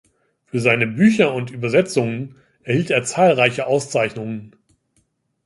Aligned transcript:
Für 0.47 0.59
seine 0.59 0.87
Bücher 0.87 1.31
und 1.31 1.51
Übersetzungen 1.51 2.35
erhielt 2.63 2.89
er 2.89 3.03
zahlreiche 3.03 3.67
Auszeichnungen. 3.67 4.55